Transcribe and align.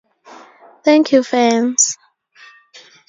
Thank 0.83 1.11
you 1.11 1.21
fans! 1.21 1.95